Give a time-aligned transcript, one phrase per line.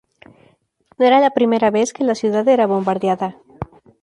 [0.97, 3.35] No era la primera vez que la ciudad era bombardeada.